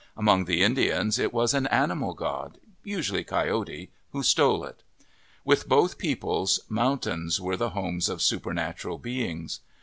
Among 0.17 0.45
the 0.45 0.63
Indians 0.63 1.19
it 1.19 1.31
was 1.31 1.53
an 1.53 1.67
animal 1.67 2.15
god, 2.15 2.57
usually 2.83 3.23
Coyote, 3.23 3.91
who 4.13 4.23
stole 4.23 4.63
it. 4.65 4.81
With 5.45 5.69
both 5.69 5.99
peoples, 5.99 6.59
mountains 6.67 7.39
were 7.39 7.55
the 7.55 7.69
homes 7.69 8.09
of 8.09 8.19
supernatural 8.23 8.97
beings. 8.97 9.59